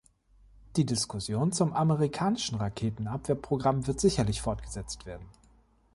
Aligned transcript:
Die 0.77 0.83
Diskussion 0.87 1.51
zum 1.51 1.73
amerikanischen 1.73 2.55
Raketenabwehrprogramm 2.57 3.85
wird 3.85 3.99
sicherlich 3.99 4.41
fortgesetzt 4.41 5.05
werden. 5.05 5.27